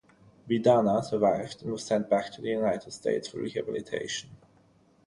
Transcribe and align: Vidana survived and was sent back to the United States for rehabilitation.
Vidana 0.49 1.03
survived 1.03 1.61
and 1.61 1.71
was 1.71 1.83
sent 1.85 2.09
back 2.09 2.31
to 2.31 2.41
the 2.41 2.49
United 2.49 2.91
States 2.91 3.27
for 3.27 3.37
rehabilitation. 3.37 4.31